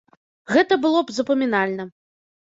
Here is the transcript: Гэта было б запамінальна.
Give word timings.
Гэта 0.53 0.77
было 0.85 1.03
б 1.09 1.15
запамінальна. 1.17 1.83